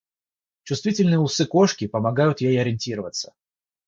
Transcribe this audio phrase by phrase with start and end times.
[0.63, 3.35] Чувствительные усы кошки помогают ей ориентироваться.